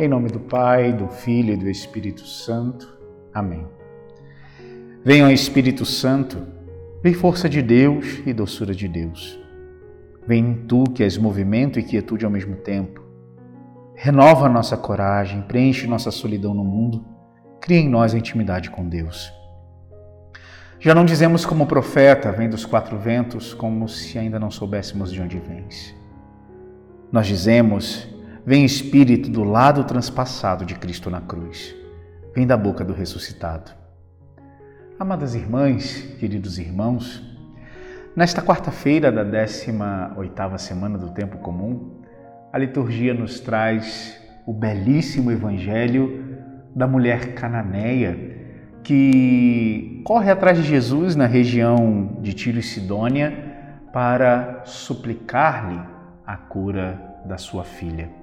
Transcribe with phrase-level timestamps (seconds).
[0.00, 2.90] Em nome do Pai, do Filho e do Espírito Santo.
[3.34, 3.66] Amém.
[5.04, 6.38] Venham Espírito Santo,
[7.02, 9.38] vem força de Deus e doçura de Deus.
[10.26, 13.02] Vem tu que és movimento e quietude ao mesmo tempo.
[13.94, 17.04] Renova nossa coragem, preenche nossa solidão no mundo,
[17.60, 19.30] cria em nós a intimidade com Deus.
[20.78, 25.20] Já não dizemos como profeta, vem dos quatro ventos, como se ainda não soubéssemos de
[25.20, 25.94] onde vens.
[27.12, 28.08] Nós dizemos,
[28.44, 31.74] vem Espírito do lado transpassado de Cristo na cruz,
[32.34, 33.70] vem da boca do ressuscitado.
[34.98, 37.22] Amadas irmãs, queridos irmãos,
[38.16, 42.02] nesta quarta-feira da 18ª semana do tempo comum,
[42.52, 46.38] a liturgia nos traz o belíssimo evangelho
[46.74, 48.38] da mulher cananeia
[48.82, 53.32] que corre atrás de Jesus na região de Tiro e Sidônia
[53.92, 55.80] para suplicar-lhe
[56.26, 58.20] a cura da sua filha.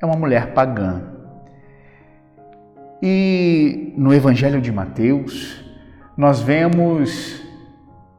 [0.00, 1.02] É uma mulher pagã.
[3.02, 5.64] E no Evangelho de Mateus,
[6.16, 7.42] nós vemos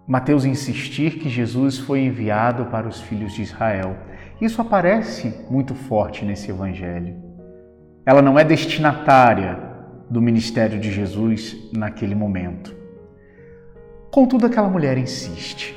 [0.08, 3.96] Mateus insistir que Jesus foi enviado para os filhos de Israel.
[4.40, 7.16] Isso aparece muito forte nesse Evangelho.
[8.06, 9.58] Ela não é destinatária
[10.10, 12.76] do ministério de Jesus naquele momento.
[14.12, 15.76] Contudo, aquela mulher insiste.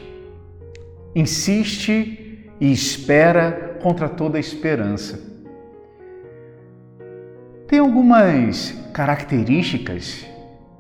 [1.15, 5.28] Insiste e espera contra toda esperança.
[7.69, 10.25] Tem algumas características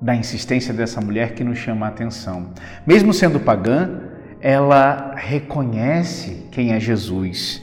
[0.00, 2.54] da insistência dessa mulher que nos chama a atenção.
[2.86, 4.00] Mesmo sendo pagã,
[4.40, 7.62] ela reconhece quem é Jesus.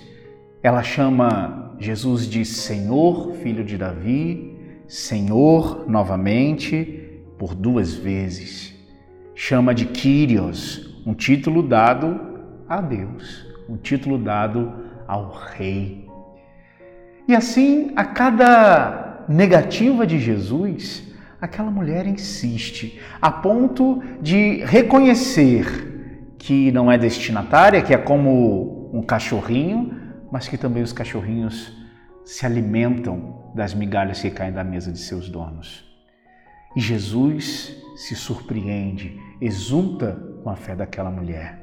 [0.61, 8.75] Ela chama Jesus de Senhor, filho de Davi, Senhor novamente por duas vezes.
[9.33, 12.19] Chama de Kyrios, um título dado
[12.69, 14.71] a Deus, um título dado
[15.07, 16.07] ao Rei.
[17.27, 21.03] E assim, a cada negativa de Jesus,
[21.39, 29.01] aquela mulher insiste, a ponto de reconhecer que não é destinatária, que é como um
[29.01, 29.99] cachorrinho,
[30.31, 31.73] mas que também os cachorrinhos
[32.23, 35.85] se alimentam das migalhas que caem da mesa de seus donos.
[36.75, 41.61] E Jesus se surpreende, exulta com a fé daquela mulher.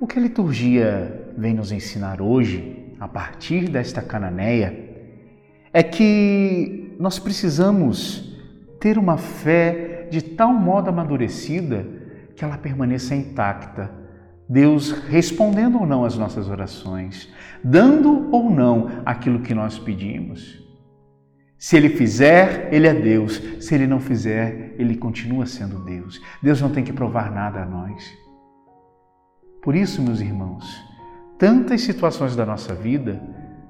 [0.00, 4.89] O que a liturgia vem nos ensinar hoje, a partir desta cananeia,
[5.72, 8.36] é que nós precisamos
[8.80, 11.86] ter uma fé de tal modo amadurecida
[12.34, 14.00] que ela permaneça intacta
[14.50, 17.32] Deus respondendo ou não às nossas orações,
[17.62, 20.60] dando ou não aquilo que nós pedimos.
[21.56, 23.40] Se Ele fizer, Ele é Deus.
[23.60, 26.20] Se Ele não fizer, Ele continua sendo Deus.
[26.42, 28.12] Deus não tem que provar nada a nós.
[29.62, 30.84] Por isso, meus irmãos,
[31.38, 33.22] tantas situações da nossa vida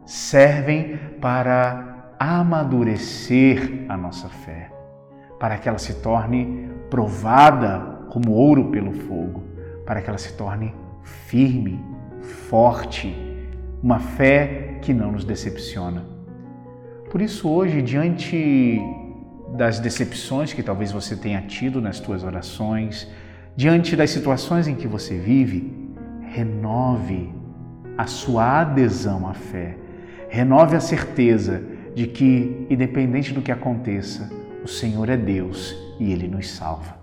[0.04, 4.70] servem para amadurecer a nossa fé,
[5.38, 9.50] para que ela se torne provada como ouro pelo fogo
[9.90, 10.72] para que ela se torne
[11.02, 11.84] firme,
[12.48, 13.12] forte,
[13.82, 16.04] uma fé que não nos decepciona.
[17.10, 18.80] Por isso, hoje, diante
[19.56, 23.10] das decepções que talvez você tenha tido nas suas orações,
[23.56, 27.34] diante das situações em que você vive, renove
[27.98, 29.76] a sua adesão à fé,
[30.30, 31.60] renove a certeza
[31.94, 34.30] de que, independente do que aconteça,
[34.64, 36.96] o Senhor é Deus e Ele nos salva.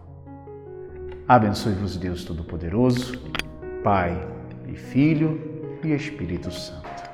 [1.28, 3.22] Abençoe-vos Deus Todo-Poderoso,
[3.84, 4.18] Pai
[4.66, 7.07] e Filho e Espírito Santo.